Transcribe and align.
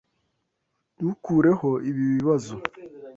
Ntukureho 0.97 1.69
ibi 1.89 2.03
bibazo. 2.13 2.55